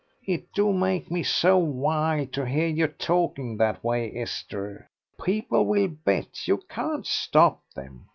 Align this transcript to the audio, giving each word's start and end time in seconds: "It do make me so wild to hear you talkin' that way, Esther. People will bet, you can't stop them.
"It 0.25 0.51
do 0.53 0.73
make 0.73 1.11
me 1.11 1.21
so 1.21 1.59
wild 1.59 2.33
to 2.33 2.43
hear 2.43 2.65
you 2.65 2.87
talkin' 2.87 3.57
that 3.57 3.83
way, 3.83 4.11
Esther. 4.15 4.89
People 5.23 5.67
will 5.67 5.89
bet, 5.89 6.47
you 6.47 6.57
can't 6.69 7.05
stop 7.05 7.61
them. 7.75 8.07